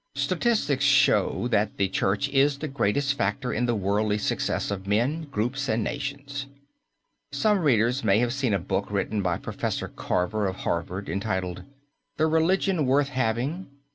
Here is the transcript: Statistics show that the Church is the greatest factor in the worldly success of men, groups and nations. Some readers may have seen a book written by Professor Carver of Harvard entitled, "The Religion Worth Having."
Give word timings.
Statistics 0.15 0.83
show 0.83 1.47
that 1.49 1.77
the 1.77 1.87
Church 1.87 2.27
is 2.29 2.57
the 2.57 2.67
greatest 2.67 3.13
factor 3.13 3.53
in 3.53 3.67
the 3.67 3.75
worldly 3.75 4.17
success 4.17 4.71
of 4.71 4.87
men, 4.87 5.25
groups 5.29 5.69
and 5.69 5.83
nations. 5.83 6.47
Some 7.31 7.59
readers 7.59 8.03
may 8.03 8.17
have 8.17 8.33
seen 8.33 8.55
a 8.55 8.57
book 8.57 8.89
written 8.89 9.21
by 9.21 9.37
Professor 9.37 9.89
Carver 9.89 10.47
of 10.47 10.55
Harvard 10.55 11.07
entitled, 11.07 11.65
"The 12.17 12.25
Religion 12.25 12.87
Worth 12.87 13.09
Having." 13.09 13.67